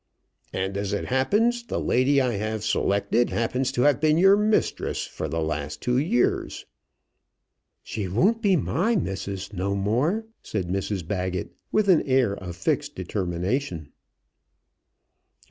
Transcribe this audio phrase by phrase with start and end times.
[0.51, 5.05] "And, as it happens, the lady I have selected happens to have been your mistress
[5.05, 6.65] for the last two years."
[7.83, 12.95] "She won't be my missus no more," said Mrs Baggett, with an air of fixed
[12.95, 13.91] determination.